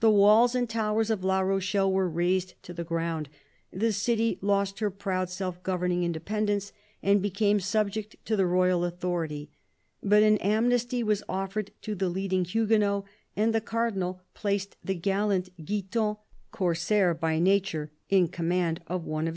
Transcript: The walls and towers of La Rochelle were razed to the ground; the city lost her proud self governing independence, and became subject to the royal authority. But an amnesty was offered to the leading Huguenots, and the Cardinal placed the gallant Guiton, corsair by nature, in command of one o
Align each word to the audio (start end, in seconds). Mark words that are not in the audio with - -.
The 0.00 0.10
walls 0.10 0.54
and 0.54 0.68
towers 0.68 1.08
of 1.08 1.24
La 1.24 1.40
Rochelle 1.40 1.90
were 1.90 2.10
razed 2.10 2.62
to 2.62 2.74
the 2.74 2.84
ground; 2.84 3.30
the 3.72 3.90
city 3.90 4.38
lost 4.42 4.80
her 4.80 4.90
proud 4.90 5.30
self 5.30 5.62
governing 5.62 6.02
independence, 6.04 6.74
and 7.02 7.22
became 7.22 7.58
subject 7.58 8.16
to 8.26 8.36
the 8.36 8.44
royal 8.44 8.84
authority. 8.84 9.48
But 10.02 10.22
an 10.22 10.36
amnesty 10.42 11.02
was 11.02 11.22
offered 11.26 11.70
to 11.80 11.94
the 11.94 12.10
leading 12.10 12.44
Huguenots, 12.44 13.08
and 13.34 13.54
the 13.54 13.62
Cardinal 13.62 14.20
placed 14.34 14.76
the 14.84 14.94
gallant 14.94 15.48
Guiton, 15.64 16.18
corsair 16.50 17.14
by 17.14 17.38
nature, 17.38 17.90
in 18.10 18.28
command 18.28 18.82
of 18.88 19.06
one 19.06 19.26
o 19.26 19.34